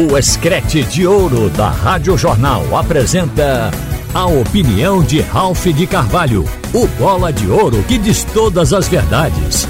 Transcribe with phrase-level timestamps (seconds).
[0.00, 3.70] O Escrete de Ouro da Rádio Jornal apresenta
[4.14, 9.68] a opinião de Ralph de Carvalho, o bola de ouro que diz todas as verdades.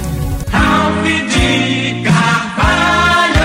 [0.49, 3.35] Ralph de Carvalho!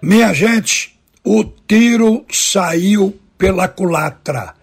[0.00, 4.54] Minha gente, o tiro saiu pela culatra,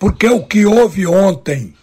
[0.00, 1.74] porque o que houve ontem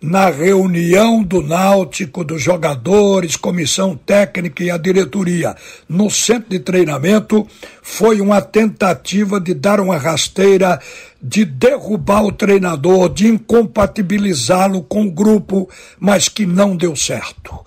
[0.00, 5.56] na reunião do Náutico, dos jogadores, comissão técnica e a diretoria
[5.88, 7.46] no centro de treinamento
[7.82, 10.80] foi uma tentativa de dar uma rasteira,
[11.20, 15.68] de derrubar o treinador, de incompatibilizá-lo com o grupo,
[15.98, 17.58] mas que não deu certo.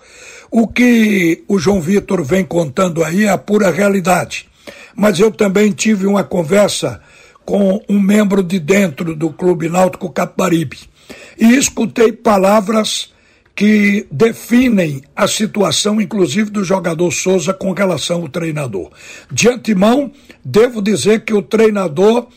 [0.50, 4.48] O que o João Vitor vem contando aí é a pura realidade.
[4.94, 7.00] Mas eu também tive uma conversa
[7.44, 10.91] com um membro de dentro do Clube Náutico Capibaribe
[11.38, 13.12] e escutei palavras
[13.54, 18.90] que definem a situação, inclusive do jogador Souza, com relação ao treinador.
[19.30, 20.10] De antemão,
[20.44, 22.28] devo dizer que o treinador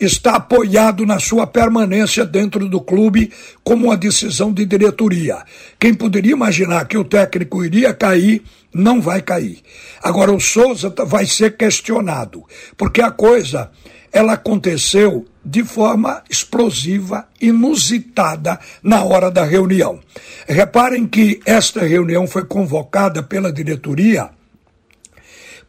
[0.00, 5.44] está apoiado na sua permanência dentro do clube como uma decisão de diretoria.
[5.78, 9.58] Quem poderia imaginar que o técnico iria cair, não vai cair.
[10.02, 12.44] Agora, o Souza vai ser questionado,
[12.76, 13.70] porque a coisa
[14.14, 19.98] ela aconteceu de forma explosiva, inusitada na hora da reunião.
[20.46, 24.30] Reparem que esta reunião foi convocada pela diretoria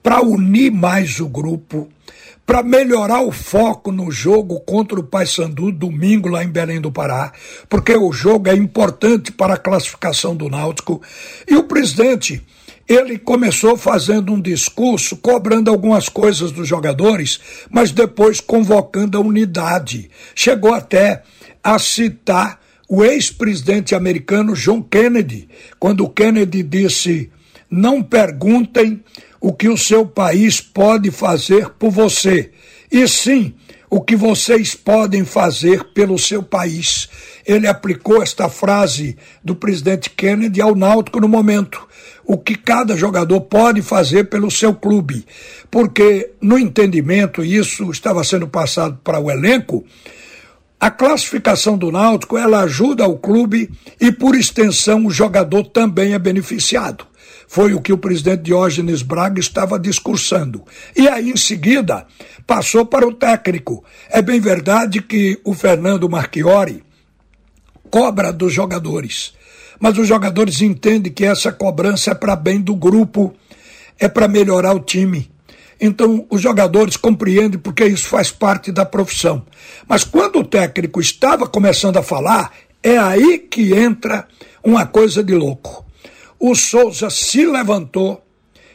[0.03, 1.89] para unir mais o grupo,
[2.45, 7.33] para melhorar o foco no jogo contra o Paysandu domingo lá em Belém do Pará,
[7.67, 11.02] porque o jogo é importante para a classificação do Náutico.
[11.47, 12.45] E o presidente
[12.88, 20.09] ele começou fazendo um discurso, cobrando algumas coisas dos jogadores, mas depois convocando a unidade.
[20.36, 21.23] Chegou até
[21.64, 27.31] a citar o ex-presidente americano John Kennedy, quando Kennedy disse:
[27.69, 29.03] Não perguntem
[29.42, 32.52] o que o seu país pode fazer por você,
[32.92, 33.55] e sim
[33.95, 37.07] o que vocês podem fazer pelo seu país.
[37.45, 41.87] Ele aplicou esta frase do presidente Kennedy ao Náutico no momento.
[42.25, 45.25] O que cada jogador pode fazer pelo seu clube.
[45.71, 49.86] Porque, no entendimento, isso estava sendo passado para o elenco,
[50.77, 56.20] a classificação do Náutico ela ajuda o clube e, por extensão, o jogador também é
[56.20, 57.08] beneficiado.
[57.48, 60.64] Foi o que o presidente Diógenes Braga estava discursando.
[60.95, 62.06] E aí, em seguida,
[62.45, 63.83] passou para o técnico.
[64.10, 66.83] É bem verdade que o Fernando Marchiori
[67.89, 69.33] cobra dos jogadores,
[69.80, 73.33] mas os jogadores entendem que essa cobrança é para bem do grupo,
[74.00, 75.32] é para melhorar o time.
[75.80, 79.45] Então, os jogadores compreendem porque isso faz parte da profissão.
[79.88, 82.52] Mas quando o técnico estava começando a falar,
[82.82, 84.27] é aí que entra
[84.64, 85.84] uma coisa de louco
[86.39, 88.23] o Souza se levantou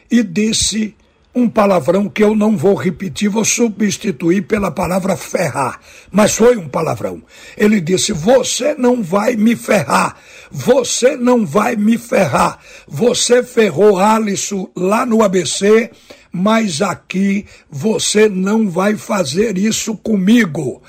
[0.09, 0.95] e disse
[1.33, 5.79] um palavrão que eu não vou repetir, vou substituir pela palavra ferrar,
[6.11, 7.23] mas foi um palavrão.
[7.57, 10.17] Ele disse: Você não vai me ferrar,
[10.49, 12.59] você não vai me ferrar.
[12.87, 15.89] Você ferrou Alisson lá no ABC,
[16.31, 20.81] mas aqui você não vai fazer isso comigo.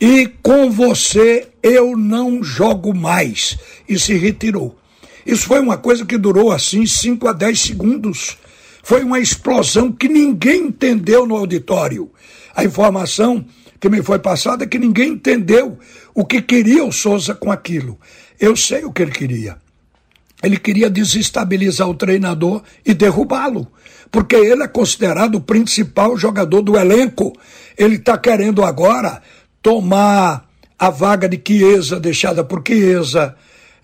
[0.00, 3.58] E com você eu não jogo mais.
[3.88, 4.76] E se retirou.
[5.28, 8.38] Isso foi uma coisa que durou assim 5 a 10 segundos.
[8.82, 12.10] Foi uma explosão que ninguém entendeu no auditório.
[12.56, 13.44] A informação
[13.78, 15.78] que me foi passada é que ninguém entendeu
[16.14, 18.00] o que queria o Souza com aquilo.
[18.40, 19.58] Eu sei o que ele queria.
[20.42, 23.70] Ele queria desestabilizar o treinador e derrubá-lo,
[24.10, 27.34] porque ele é considerado o principal jogador do elenco.
[27.76, 29.20] Ele está querendo agora
[29.60, 33.36] tomar a vaga de Chiesa, deixada por Chiesa,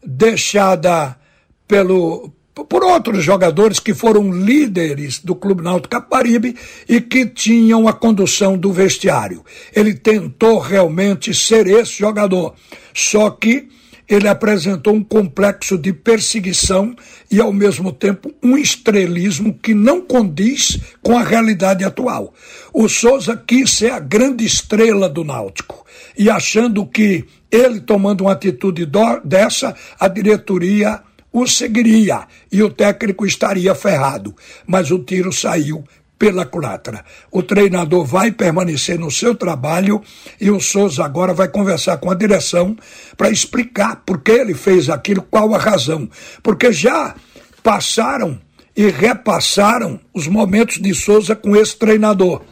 [0.03, 1.19] deixada
[1.66, 2.32] pelo,
[2.69, 6.56] por outros jogadores que foram líderes do Clube Náutico Caparibe
[6.88, 9.44] e que tinham a condução do vestiário.
[9.75, 12.54] Ele tentou realmente ser esse jogador,
[12.92, 13.69] só que
[14.08, 16.94] ele apresentou um complexo de perseguição
[17.30, 22.34] e, ao mesmo tempo, um estrelismo que não condiz com a realidade atual.
[22.72, 28.32] O Souza quis ser a grande estrela do Náutico e achando que ele tomando uma
[28.32, 28.87] atitude
[29.25, 31.00] dessa, a diretoria
[31.34, 34.32] o seguiria e o técnico estaria ferrado.
[34.64, 35.82] Mas o tiro saiu
[36.16, 37.04] pela culatra.
[37.28, 40.00] O treinador vai permanecer no seu trabalho
[40.40, 42.76] e o Souza agora vai conversar com a direção
[43.16, 46.08] para explicar por que ele fez aquilo, qual a razão.
[46.40, 47.16] Porque já
[47.64, 48.40] passaram
[48.76, 52.42] e repassaram os momentos de Souza com esse treinador.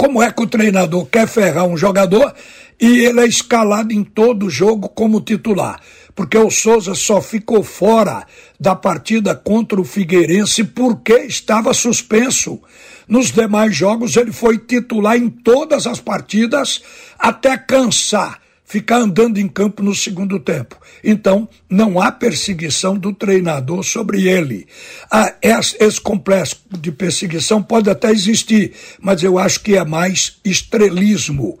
[0.00, 2.34] Como é que o treinador quer ferrar um jogador
[2.80, 5.78] e ele é escalado em todo jogo como titular?
[6.20, 8.26] porque o Souza só ficou fora
[8.58, 12.60] da partida contra o Figueirense porque estava suspenso.
[13.08, 16.82] Nos demais jogos, ele foi titular em todas as partidas
[17.18, 18.38] até cansar
[18.70, 20.76] ficar andando em campo no segundo tempo.
[21.02, 24.64] Então, não há perseguição do treinador sobre ele.
[25.10, 31.58] Ah, esse complexo de perseguição pode até existir, mas eu acho que é mais estrelismo.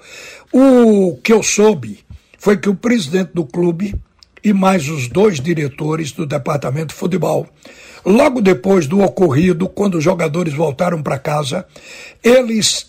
[0.52, 1.98] O que eu soube
[2.38, 3.96] foi que o presidente do clube
[4.44, 7.48] e mais os dois diretores do departamento de futebol,
[8.04, 11.66] logo depois do ocorrido, quando os jogadores voltaram para casa,
[12.22, 12.88] eles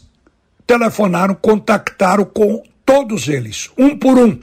[0.67, 4.37] telefonaram, contactaram com todos eles, um por um,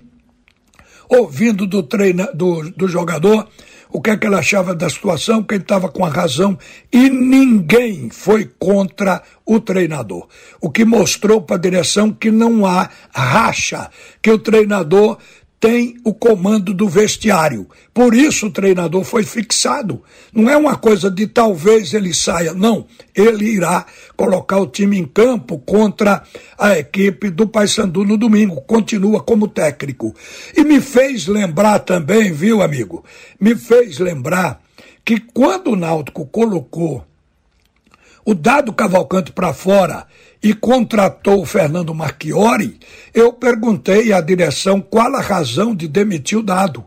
[1.06, 3.46] ouvindo do, treina, do, do jogador
[3.90, 6.58] o que é que ele achava da situação, quem estava com a razão,
[6.92, 10.28] e ninguém foi contra o treinador.
[10.60, 13.90] O que mostrou para a direção que não há racha,
[14.20, 15.18] que o treinador
[15.60, 17.66] tem o comando do vestiário.
[17.92, 20.02] Por isso o treinador foi fixado.
[20.32, 22.86] Não é uma coisa de talvez ele saia, não.
[23.14, 23.84] Ele irá
[24.16, 26.22] colocar o time em campo contra
[26.56, 28.60] a equipe do Paysandu no domingo.
[28.62, 30.14] Continua como técnico.
[30.56, 33.04] E me fez lembrar também, viu, amigo?
[33.40, 34.60] Me fez lembrar
[35.04, 37.04] que quando o Náutico colocou
[38.28, 40.06] o dado Cavalcante para fora
[40.42, 42.78] e contratou o Fernando Marchiori,
[43.14, 46.84] eu perguntei à direção qual a razão de demitir o dado.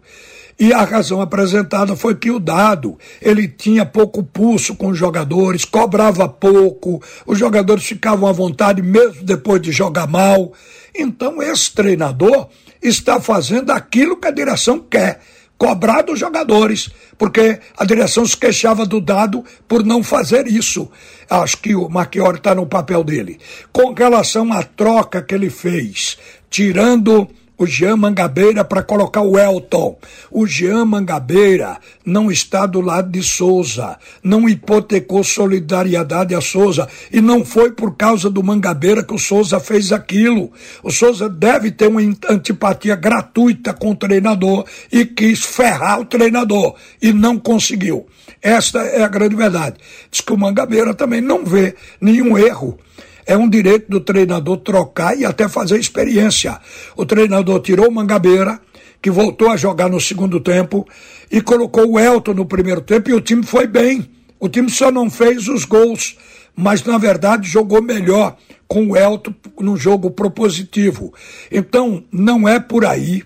[0.59, 5.65] E a razão apresentada foi que o dado, ele tinha pouco pulso com os jogadores,
[5.65, 10.53] cobrava pouco, os jogadores ficavam à vontade mesmo depois de jogar mal.
[10.93, 12.49] Então esse treinador
[12.79, 15.19] está fazendo aquilo que a direção quer
[15.61, 20.89] cobrar dos jogadores, porque a direção se queixava do dado por não fazer isso.
[21.29, 23.37] Acho que o Marchiori está no papel dele.
[23.71, 26.17] Com relação à troca que ele fez,
[26.49, 27.29] tirando
[27.61, 29.97] o Jean Mangabeira para colocar o Elton.
[30.31, 37.21] O Jean Mangabeira não está do lado de Souza, não hipotecou solidariedade a Souza e
[37.21, 40.51] não foi por causa do Mangabeira que o Souza fez aquilo.
[40.81, 46.75] O Souza deve ter uma antipatia gratuita com o treinador e quis ferrar o treinador
[47.01, 48.07] e não conseguiu.
[48.41, 49.77] Esta é a grande verdade.
[50.09, 52.79] Diz que o Mangabeira também não vê nenhum erro
[53.31, 56.59] é um direito do treinador trocar e até fazer experiência.
[56.97, 58.59] O treinador tirou o Mangabeira,
[59.01, 60.85] que voltou a jogar no segundo tempo,
[61.31, 64.09] e colocou o Elton no primeiro tempo e o time foi bem.
[64.37, 66.17] O time só não fez os gols,
[66.55, 68.35] mas na verdade jogou melhor
[68.67, 71.13] com o Elton no jogo propositivo.
[71.49, 73.23] Então, não é por aí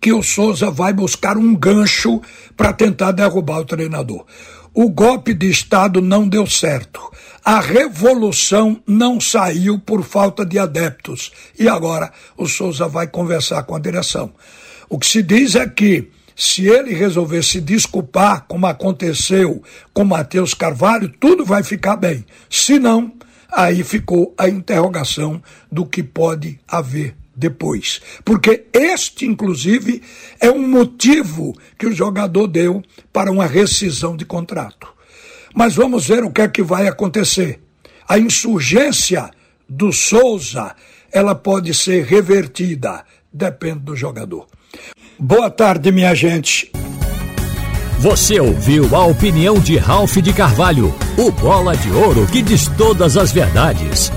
[0.00, 2.22] que o Souza vai buscar um gancho
[2.56, 4.24] para tentar derrubar o treinador.
[4.72, 7.00] O golpe de Estado não deu certo.
[7.44, 11.32] A revolução não saiu por falta de adeptos.
[11.58, 14.32] E agora o Souza vai conversar com a direção.
[14.88, 19.62] O que se diz é que se ele resolver se desculpar, como aconteceu
[19.92, 22.24] com Matheus Carvalho, tudo vai ficar bem.
[22.48, 23.12] Se não,
[23.50, 28.00] aí ficou a interrogação do que pode haver depois.
[28.24, 30.02] Porque este, inclusive,
[30.38, 32.82] é um motivo que o jogador deu
[33.12, 34.86] para uma rescisão de contrato.
[35.54, 37.58] Mas vamos ver o que é que vai acontecer.
[38.06, 39.30] A insurgência
[39.68, 40.76] do Souza,
[41.10, 44.46] ela pode ser revertida, depende do jogador.
[45.18, 46.70] Boa tarde, minha gente.
[47.98, 53.16] Você ouviu a opinião de Ralph de Carvalho, o bola de ouro que diz todas
[53.16, 54.10] as verdades.